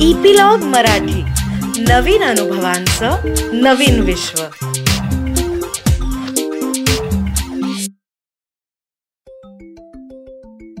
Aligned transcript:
Epilogue 0.00 0.58
Marathi. 0.58 1.22
नवीन 1.82 2.22
अनुभवांचं 2.22 3.16
नवीन 3.52 4.00
विश्व. 4.00 4.42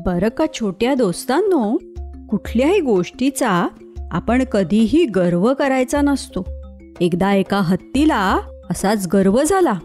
बरं 0.06 0.28
का 0.28 0.44
छोट्या 0.54 0.94
दोस्तांनो? 0.94 1.76
कुठल्याही 2.26 2.80
गोष्टीचा 2.80 3.68
आपण 4.10 4.44
कधीही 4.44 5.04
गर्व 5.04 5.54
करायचा 5.54 6.00
नसतो. 6.00 6.46
एकदा 7.00 7.34
एका 7.34 7.60
हत्तीला 7.60 8.40
असाच 8.70 9.08
गर्व 9.12 9.42
झाला 9.42 9.78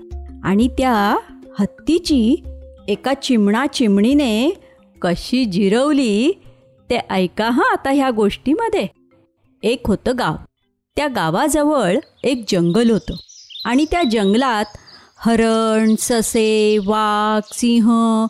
आणि 0.44 0.68
त्या 0.68 1.18
हत्तीची 1.60 2.44
एका 2.88 3.14
चिमणा 3.14 3.66
चिमणीने 3.68 4.62
कशी 5.02 5.46
जिरवली 5.46 6.32
ते 6.90 6.98
ऐका 7.10 7.50
हां 7.50 7.74
आता 7.74 7.92
ह्या 7.92 8.10
गोष्टीमध्ये. 8.10 9.01
एक 9.64 9.82
होतं 9.88 10.12
गाव. 10.18 10.36
त्या 10.96 11.08
गावाजवळ 11.08 11.98
एक 12.24 12.46
जंगल 12.48 12.90
होतं. 12.90 13.14
आणि 13.66 13.86
त्या 13.92 14.04
जंगलात 14.12 14.66
हरण 15.18 15.96
ससे 16.00 16.78
वाघ 16.78 17.54
सिंह 17.54 18.26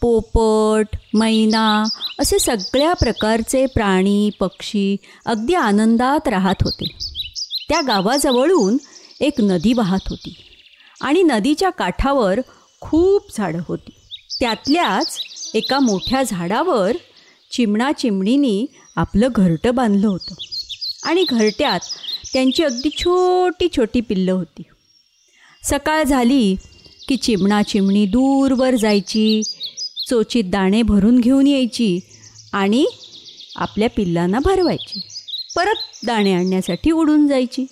पोपट 0.00 0.96
मैना 1.14 1.84
असे 2.18 2.38
सगळ्या 2.38 2.92
प्रकारचे 2.92 3.66
प्राणी 3.66 4.30
पक्षी 4.40 4.96
अगदी 5.26 5.54
आनंदात 5.54 6.28
राहत 6.28 6.54
होते. 6.62 6.86
त्या 7.68 7.80
गावाजवळून 7.80 8.76
एक 9.20 9.40
नदी 9.40 9.72
वाहत 9.72 10.08
होती. 10.08 10.34
आणि 11.00 11.22
नदीच्या 11.22 11.70
काठावर 11.70 12.40
खूप 12.80 13.36
झाडं 13.38 13.58
होती. 13.68 13.90
त्यातल्याच 14.40 15.20
एका 15.54 15.78
मोठ्या 15.78 16.22
झाडावर 16.22 16.96
चिमणा 17.52 17.92
चिमणीनी 17.92 18.66
आपलं 18.96 19.28
घरटं 19.34 19.74
बांधलं 19.74 20.08
होतं. 20.08 20.34
आणि 21.02 21.24
घरट्यात 21.30 21.80
त्यांची 22.32 22.62
अगदी 22.62 22.90
छोटी 22.98 23.68
छोटी 23.76 24.00
पिल्लं 24.00 24.32
होती. 24.32 24.62
सकाळ 25.64 26.02
झाली 26.02 26.56
की 27.08 27.16
चिमणा 27.16 27.62
चिमणी 27.62 28.06
दूरवर 28.06 28.74
जायची. 28.74 29.42
चोचीत 30.10 30.44
दाणे 30.46 30.82
भरून 30.82 31.20
घेऊन 31.20 31.46
यायची 31.46 32.00
आणि 32.52 32.86
आपल्या 33.56 33.88
पिल्लांना 33.96 34.38
भरवायची. 34.38 35.00
परत 35.56 36.06
दाणे 36.06 36.34
आणण्यासाठी 36.34 36.90
उडून 36.90 37.28
जायची. 37.28 37.66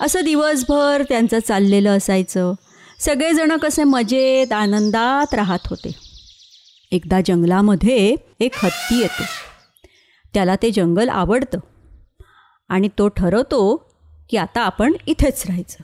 असं 0.00 0.20
दिवसभर 0.20 1.02
त्यांचं 1.08 1.38
चाललेलं 1.48 1.96
असायचं. 1.96 2.52
सगळेजणं 3.00 3.56
कसे 3.56 3.84
मजेत 3.84 4.52
आनंदात 4.52 5.34
राहत 5.34 5.58
होते. 5.66 5.90
एकदा 6.92 7.20
जंगलामध्ये 7.26 8.14
एक 8.40 8.52
हत्ती 8.56 8.98
येते. 8.98 9.22
त्याला 10.34 10.56
ते 10.56 10.70
जंगल 10.70 11.08
आवडतं. 11.08 11.58
आणि 12.68 12.88
तो 12.98 13.08
ठरवतो 13.08 13.76
की 14.30 14.36
आता 14.36 14.60
आपण 14.60 14.92
इथेच 15.06 15.44
राहायचं. 15.46 15.82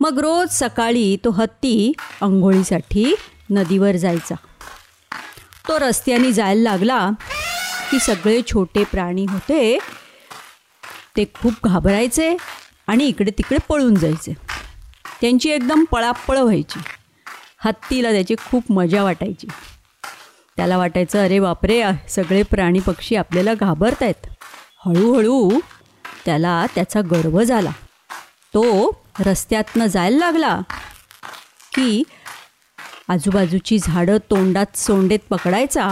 मग 0.00 0.18
रोज 0.18 0.48
सकाळी 0.50 1.16
तो 1.24 1.30
हत्ती 1.30 1.92
आंघोळीसाठी 2.22 3.14
नदीवर 3.50 3.96
जायचा. 3.96 4.34
तो 5.68 5.78
रस्त्याने 5.78 6.32
जायला 6.32 6.70
लागला 6.70 7.10
की 7.90 7.98
सगळे 7.98 8.40
छोटे 8.42 8.84
प्राणी 8.84 9.24
होते 9.24 9.78
ते 11.16 11.24
खूप 11.24 11.52
घाबरायचे 11.64 12.36
आणि 12.86 13.06
इकडे 13.06 13.30
तिकडे 13.30 13.58
पळून 13.68 13.94
जायचे. 13.94 14.32
त्यांची 15.20 15.50
एकदम 15.50 15.84
पळापळ 15.84 16.38
व्हायची. 16.38 16.78
हत्तीला 17.64 18.12
त्याची 18.12 18.34
खूप 18.50 18.72
मजा 18.72 19.02
वाटायची. 19.02 19.46
त्याला 20.56 20.76
वाटायचं 20.78 21.24
अरे 21.24 21.40
बापरे 21.40 21.82
सगळे 22.08 22.42
प्राणी 22.42 22.80
पक्षी 22.80 23.16
आपल्याला 23.16 23.54
घाबरत 23.54 24.02
आहेत 24.02 24.26
हळूहळू 24.86 25.50
त्याला 26.26 26.66
त्याचा 26.74 27.00
गर्व 27.00 27.42
झाला. 27.42 27.70
तो 28.54 28.90
रस्त्यातनं 29.20 29.86
जायला 29.86 30.18
लागला 30.18 30.60
की 31.74 32.02
आजूबाजूची 33.08 33.78
झाडं 33.78 34.16
तोंडात 34.30 34.76
सोंडेत 34.76 35.18
पकडायचा 35.30 35.90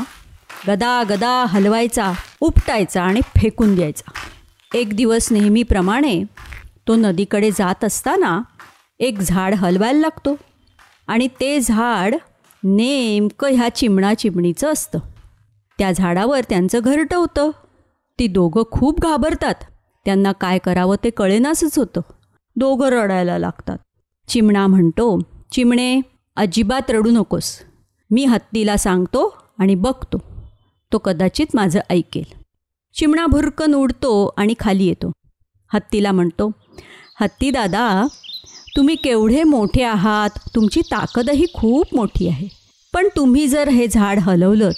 गदा 0.69 1.03
गदा 1.11 1.45
हलवायचा 1.49 2.13
उपटायचा 2.41 3.03
आणि 3.03 3.21
फेकून 3.21 3.75
द्यायचा. 3.75 4.11
एक 4.75 4.97
दिवस 4.97 5.33
नेहमीप्रमाणे 5.33 6.23
तो 6.89 6.95
नदीकडे 6.95 7.51
जात 7.51 7.85
असताना 7.85 8.43
एक 8.99 9.19
झाड 9.19 9.55
हलवायला 9.55 10.01
लागतो 10.01 10.37
आणि 11.07 11.29
ते 11.41 11.61
झाड 11.61 12.15
नेमकं 12.65 13.49
ह्या 13.49 13.69
चिमणा 13.69 14.15
चिमणीचं 14.15 14.73
असतं. 14.73 14.99
त्या 15.79 15.93
झाडावर 15.93 16.41
त्यांचं 16.49 16.81
घरटं 16.85 17.17
होतं. 17.17 17.51
ती 18.19 18.27
दोघं 18.27 18.63
खूप 18.71 19.01
घाबरतात. 19.01 19.55
त्यांना 20.05 20.33
काय 20.33 20.59
करावं 20.59 20.97
ते 21.05 21.11
कळेनासच 21.11 21.79
होतं. 21.79 22.01
दोघं 22.57 22.89
रडायला 22.89 23.39
लागतात. 23.39 23.79
चिमणा 24.29 24.67
म्हणतो 24.67 25.19
चिमणे 25.53 26.01
अजिबात 26.37 26.91
रडू 26.91 27.11
नकोस. 27.11 27.59
मी 28.11 28.25
हत्तीला 28.25 28.77
सांगतो 28.77 29.35
आणि 29.59 29.75
बघतो. 29.75 30.19
तो 30.93 30.99
कदाचित 30.99 31.47
माझं 31.55 31.81
ऐकेल. 31.91 32.25
चिमणा 32.95 33.27
भुरकन 33.27 33.75
उडतो 33.75 34.35
आणि 34.37 34.55
खाली 34.61 34.85
येतो. 34.85 35.13
हत्तीला 35.75 36.13
म्हणतो 36.13 36.51
हत्ती 37.21 37.51
दादा 37.51 38.07
तुम्ही 38.77 38.95
केवढे 38.95 39.43
मोठे 39.43 39.83
आहात. 39.83 40.31
तुमची 40.55 40.81
ताकदही 40.81 41.47
खूप 41.55 41.95
मोठी 41.95 42.29
आहे. 42.29 42.49
पण 42.95 43.09
तुम्ही 43.17 43.47
जर 43.49 43.69
हे 43.69 43.87
झाड 43.89 44.19
हलवलं 44.19 44.71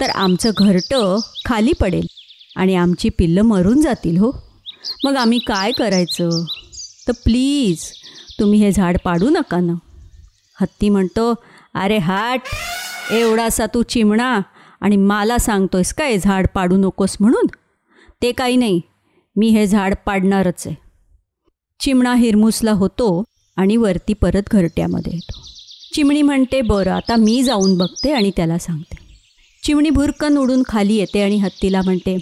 तर 0.00 0.10
आमचं 0.10 0.50
घरटं 0.56 1.18
खाली 1.44 1.72
पडेल 1.80 2.06
आणि 2.56 2.74
आमची 2.74 3.08
पिल्लं 3.08 3.42
मरून 3.42 3.80
जातील 3.80 4.18
हो. 4.18 4.47
मग 5.04 5.16
आम्ही 5.16 5.38
काय 5.38 5.72
करायचं? 5.72 6.44
तर 7.08 7.12
प्लीज 7.12 7.84
तुम्ही 8.40 8.60
हे 8.60 8.72
झाड 8.72 8.96
पाडू 9.04 9.28
नका 9.30 9.60
ना. 9.60 9.72
हत्ती 10.60 10.88
म्हणतो 10.88 11.34
अरे 11.74 11.98
हाट 11.98 12.40
एवढासा 13.12 13.66
तू 13.66 13.82
चिमणा 13.82 14.40
आणि 14.80 14.96
मला 14.96 15.38
सांगतोयस 15.38 15.94
काय 15.94 16.18
झाड 16.18 16.46
पाडू 16.54 16.76
नकोस 16.76 17.16
म्हणून? 17.20 17.46
ते 18.22 18.32
काही 18.32 18.56
नाही 18.56 18.80
मी 19.36 19.48
हे 19.48 19.66
झाड 19.66 19.94
पाडणारच 20.06 20.66
आहे. 20.66 20.74
चिमणा 21.80 22.14
हिरमुसला 22.14 22.72
होतो 22.72 23.24
आणि 23.56 23.76
वरती 23.76 24.12
परत 24.12 24.42
घरट्यामध्ये 24.52 25.12
येतो. 25.14 25.42
चिमणी 25.94 26.22
म्हणते 26.22 26.60
बरं 26.60 26.90
आता 26.90 27.16
मी 27.16 27.42
जाऊन 27.42 27.78
बघते 27.78 28.12
आणि 28.12 28.30
त्याला 28.36 28.58
सांगते. 28.58 28.96
चिमणी 29.64 29.90
भुरकन 29.90 30.36
उडून 30.36 30.62
खाली 30.68 30.94
येते 30.94 31.22
आणि 31.22 31.36
हत्तीला 31.36 31.80
म्हणते 31.84 32.16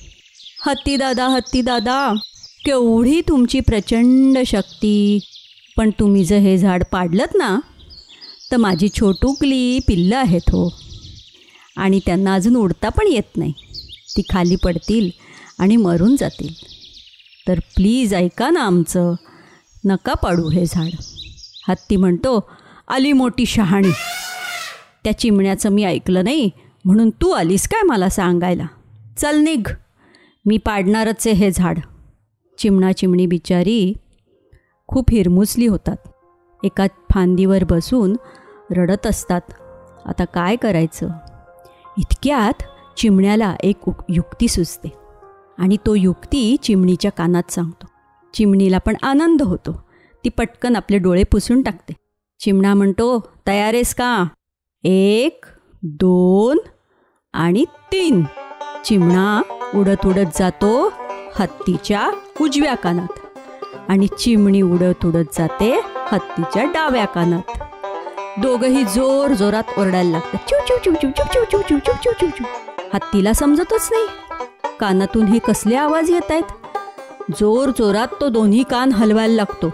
हत्ती 0.67 0.97
दादा 0.97 1.29
हत्ती 1.29 1.63
दादा 1.63 2.13
केवढी 2.67 3.21
तुमची 3.21 3.61
प्रचंड 3.61 4.39
शक्ती. 4.47 5.19
पण 5.77 5.91
तुम्ही 5.91 6.25
जर 6.25 6.37
हे 6.37 6.59
झाड 6.59 6.83
पाडलंत 6.93 7.35
ना 7.35 7.61
तर 8.53 8.57
माझी 8.57 8.89
छोटुकली 8.89 9.79
पिल्लं 9.79 10.17
आहेत 10.17 10.41
हो. 10.41 10.81
आणि 11.77 12.01
त्यांना 12.07 12.35
अजून 12.35 12.57
उडता 12.57 12.89
पण 12.89 13.07
येत 13.07 13.37
नाही. 13.37 13.53
ती 14.17 14.23
खाली 14.33 14.57
पडतील 14.57 15.11
आणि 15.59 15.77
मरून 15.77 16.17
जातील. 16.17 16.55
तर 17.49 17.59
प्लीज 17.59 18.15
ऐका 18.15 18.51
ना 18.51 18.61
आमचं. 18.61 19.15
नका 19.85 20.15
पाडू 20.15 20.49
हे 20.49 20.65
झाड. 20.67 20.91
हत्ती 21.69 21.97
म्हणतो 21.97 22.51
आली 22.89 23.13
मोठी 23.13 23.47
शहाणी. 23.47 23.93
त्या 25.05 25.19
चिमण्याचं 25.19 25.69
मी 25.69 25.85
ऐकलं 25.85 26.25
नाही 26.25 26.51
म्हणून 26.85 27.11
तू 27.11 27.31
आलीस 27.31 27.69
काय 27.69 27.83
मला 27.83 28.09
सांगायला? 28.09 28.67
चल 29.19 29.37
निघ. 29.37 29.69
मी 30.47 30.59
पाडणारच 30.59 31.27
आहे 31.27 31.37
हे 31.37 31.51
झाड. 31.51 31.79
चिमणा 32.59 32.93
चिमणी 32.93 33.27
बिचारी 33.27 33.95
खूप 34.87 35.05
हिरमुसली 35.11 35.67
होतात. 35.67 35.97
एका 36.65 36.87
फांदीवर 37.15 37.65
बसून 37.65 38.17
रडत 38.71 39.07
असतात. 39.07 39.41
आता 40.05 40.25
काय 40.25 40.57
करायचं? 40.57 41.09
इतक्यात 41.99 42.63
चिमण्याला 42.99 43.57
एक 43.63 43.77
युक्ती 44.09 44.49
सुचते. 44.49 44.93
आणि 45.59 45.77
तो 45.87 45.95
युक्ती 45.95 46.57
चिमणीच्या 46.63 47.11
कानात 47.11 47.51
सांगतो. 47.51 47.87
चिमणीला 48.35 48.79
पण 48.79 48.95
आनंद 49.03 49.43
होतो. 49.43 49.85
ती 50.25 50.29
पटकन 50.29 50.77
आपले 50.77 50.99
डोळे 50.99 51.23
पुसून 51.23 51.63
टाकते. 51.63 51.93
चिमणा 52.41 52.75
म्हणतो 52.75 53.33
तयार 53.47 53.75
आहेस 53.75 53.95
का? 53.95 54.25
एक 54.85 55.45
दोन 55.83 56.59
आणि 57.33 57.65
तीन. 57.65 58.25
चिमणा 58.85 59.43
उडत 59.75 60.07
उडत 60.07 60.39
जातो 60.39 60.93
हत्तीच्या 61.35 62.11
उजव्या 62.41 62.75
कानात 62.75 63.89
आणि 63.89 64.07
चिमणी 64.19 64.61
उडत 64.63 65.05
उडत 65.07 65.39
जाते 65.39 65.71
हत्तीच्या 66.13 66.65
डाव्या 66.65 67.05
कानात 67.05 67.63
दोघंही 68.41 68.85
जोर 68.85 69.33
जोरात 69.33 69.79
ओरडायला 69.79 70.11
लागतात 70.11 70.49
चिव 70.49 70.59
चिव 70.69 70.77
चिव 70.85 70.95
चिव 70.95 71.11
चिव 71.11 71.45
चिव 71.45 71.61
चिव 71.61 71.79
चिव 71.79 71.93
चिव 72.03 72.13
चिव 72.21 72.29
चिव 72.29 72.47
हत्तीला 72.95 73.33
समजतच 73.33 73.89
नाही 73.93 74.07
कानातून 74.81 75.27
हे 75.27 75.39
कसले 75.39 75.77
आवाज 75.77 76.11
येत 76.11 76.31
आहेत 76.31 77.33
जोर 77.39 77.71
जोरात 77.79 78.09
तो 78.21 78.29
दोन्ही 78.29 78.63
कान 78.63 78.93
हलवायला 78.93 79.35
लागतो 79.35 79.71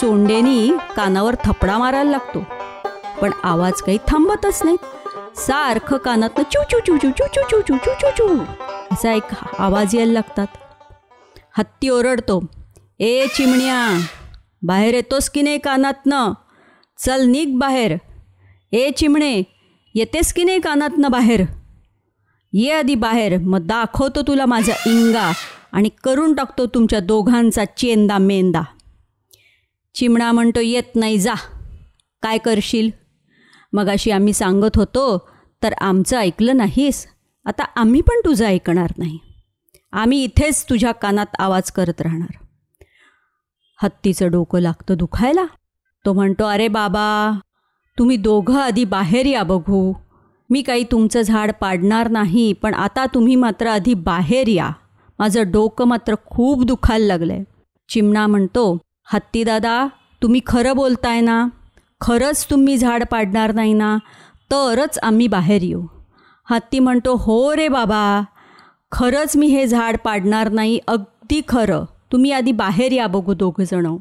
सोंडेनी 0.00 0.70
कानावर 0.96 1.34
थपडा 1.44 1.76
मारायला 1.78 2.10
लागतो 2.10 2.44
पण 3.20 3.30
आवाज 3.44 3.82
काही 3.82 3.98
थांबतच 4.08 4.60
नाही 4.64 4.76
सारखं 5.36 5.96
कानातनं 5.96 6.42
चू 6.52 6.62
चू 6.70 6.78
चू 6.86 6.96
चू 6.96 7.10
चू 7.10 7.26
चू 7.34 7.60
चू 7.60 7.76
चू 7.76 7.92
चू 8.00 8.10
चू 8.16 8.36
असा 8.92 9.12
एक 9.12 9.34
आवाज 9.58 9.94
यायला 9.96 10.12
लागतात 10.12 10.46
हत्ती 11.58 11.88
ओरडतो 11.88 12.40
ए 13.00 13.26
चिमण्या 13.26 14.08
बाहेर 14.62 14.94
येतोस 14.94 15.30
की 15.30 15.42
नाही 15.42 15.58
कानातनं? 15.58 16.32
चल 16.98 17.24
निघ 17.26 17.48
बाहेर. 17.58 17.96
ए 18.72 18.90
चिमणे 18.90 19.42
येतेस 19.94 20.32
की 20.32 20.44
नाही 20.44 20.60
कानातनं 20.60 21.10
बाहेर? 21.10 21.42
ये 22.52 22.72
आधी 22.72 22.94
बाहेर 22.94 23.38
मग 23.38 23.66
दाखवतो 23.66 24.22
तुला 24.22 24.46
माझा 24.46 24.72
इंगा 24.86 25.32
आणि 25.72 25.88
करून 26.04 26.34
टाकतो 26.34 26.66
तुमच्या 26.66 27.00
दोघांचा 27.00 27.64
चेंदा 27.64 28.18
मेंदा. 28.18 28.62
चिमणा 29.94 30.32
म्हणतो 30.32 30.60
येत 30.60 30.96
नाही 30.96 31.18
जा. 31.18 31.34
काय 32.22 32.38
करशील? 32.38 32.90
मग 33.72 33.88
अशी 33.88 34.10
आम्ही 34.10 34.32
सांगत 34.32 34.76
होतो 34.76 35.28
तर 35.62 35.72
आमचं 35.72 36.18
ऐकलं 36.18 36.56
नाहीस. 36.56 37.06
आता 37.44 37.64
आम्ही 37.76 38.00
पण 38.00 38.20
तुझं 38.24 38.46
ऐकणार 38.46 38.92
नाही. 38.98 39.18
आम्ही 39.92 40.22
इथेच 40.24 40.64
तुझ्या 40.70 40.92
कानात 40.92 41.34
आवाज 41.38 41.70
करत 41.70 42.00
राहणार. 42.00 42.36
हत्तीचं 43.82 44.30
डोकं 44.30 44.60
लागतं 44.60 44.94
दुखायला. 44.96 45.44
तो 46.04 46.12
म्हणतो 46.12 46.44
अरे 46.44 46.68
बाबा 46.68 47.32
तुम्ही 47.98 48.16
दोघं 48.16 48.60
आधी 48.60 48.84
बाहेर 48.84 49.26
या 49.26 49.42
बघू. 49.42 49.92
मी 50.50 50.62
काही 50.62 50.84
तुमचं 50.84 51.22
झाड 51.22 51.50
पाडणार 51.60 52.08
नाही 52.08 52.52
पण 52.52 52.74
आता 52.74 53.06
तुम्ही 53.06 53.36
मात्र 53.36 53.66
आधी 53.66 53.94
बाहेर 53.94 54.48
या. 54.48 54.70
माझं 55.18 55.50
डोकं 55.50 55.84
मात्र 55.84 56.14
खूप 56.26 56.64
दुखायला 56.64 57.06
लागलं 57.06 57.32
आहे 57.32 57.44
चिमणा 57.88 58.26
म्हणतो 58.26 58.78
हत्तीदादा 59.12 59.86
तुम्ही 60.22 60.40
खरं 60.46 60.76
बोलताय 60.76 61.20
ना? 61.20 61.46
खरंच 62.00 62.46
तुम्ही 62.50 62.76
झाड 62.76 63.04
पाडणार 63.10 63.52
नाही 63.54 63.72
ना? 63.72 63.96
तरच 64.50 64.98
आम्ही 65.02 65.26
बाहेर 65.28 65.62
येऊ. 65.62 65.86
हत्ती 66.50 66.78
म्हणतो 66.78 67.14
हो 67.16 67.56
रे 67.56 67.68
बाबा 67.68 68.22
खरंच 68.92 69.36
मी 69.36 69.46
हे 69.46 69.66
झाड 69.66 69.96
पाडणार 70.04 70.48
नाही 70.48 70.80
अगदी 70.88 71.40
खरं. 71.48 71.84
तुम्ही 72.12 72.32
आधी 72.32 72.52
बाहेर 72.52 72.92
या 72.92 73.06
बघू 73.06 73.34
दोघंजणं 73.34 73.96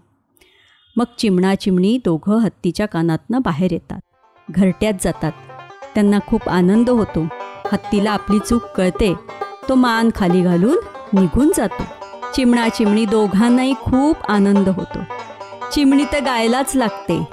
मग 0.96 1.06
चिमणा 1.18 1.56
चिमणी 1.56 1.98
दोघं 2.06 2.38
हत्तीच्या 2.38 2.86
कानातनं 2.86 3.42
बाहेर 3.42 3.72
येतात. 3.72 4.00
घरट्यात 4.52 4.94
जातात. 5.02 5.32
त्यांना 5.94 6.20
खूप 6.28 6.50
आनंद 6.50 6.90
होतो. 6.90 7.28
हत्तीला 7.72 8.12
आपली 8.12 8.40
चूक 8.40 8.64
कळते. 8.64 9.14
तो 9.70 9.76
मान 9.76 10.10
खाली 10.16 10.42
घालून 10.42 10.78
निघून 11.20 11.52
जातो. 11.58 11.84
चिमणा 12.36 12.70
चिमणी 12.70 13.06
दोघांनाही 13.06 13.74
खूप 13.74 14.16
आनंद 14.30 14.70
होतो. 14.70 15.00
चिमणी 15.74 16.04
तर 16.04 16.24
गायलाच 16.24 16.76
लागते. 16.76 17.28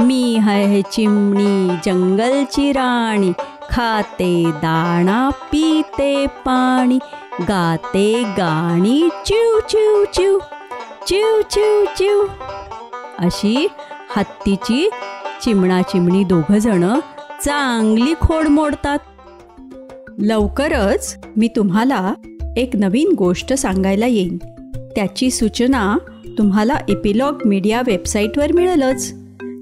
मी 0.00 0.36
है 0.36 0.82
चिमणी 0.82 1.76
जंगलची 1.84 2.72
राणी. 2.72 3.32
खाते 3.70 4.44
दाणा 4.50 5.30
पिते 5.30 6.26
पाणी 6.26 6.98
गाते 7.42 8.22
गाणी 8.22 9.08
चिव 9.26 9.58
चिव 9.68 10.04
चिव 10.14 10.38
चिव 11.06 11.40
चिव 11.50 11.84
चिव. 11.98 12.24
अशी 13.18 13.66
हत्तीची 14.16 14.90
चिमणा 15.42 15.82
चिमणी 15.82 16.24
दोघंजणं 16.24 17.00
चांगली 17.44 18.14
खोड 18.14 18.48
मोडतात. 18.48 18.98
लवकरच 20.18 21.18
मी 21.36 21.48
तुम्हाला 21.48 22.14
एक 22.56 22.70
नवीन 22.76 23.14
गोष्ट 23.18 23.52
सांगायला 23.52 24.06
येईन. 24.06 24.36
त्याची 24.96 25.30
सूचना 25.30 25.96
तुम्हाला 26.38 26.76
एपिलॉग 26.88 27.42
मीडिया 27.44 27.82
वेबसाईटवर 27.86 28.52
मिळेलच. 28.52 29.14